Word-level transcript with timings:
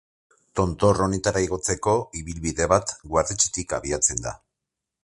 Tontor 0.59 1.01
honetara 1.07 1.43
igotzeko 1.47 1.93
ibilbide 2.23 2.69
bat, 2.73 2.95
Guardetxetik 3.13 3.79
abiatzen 3.81 4.27
da. 4.29 4.37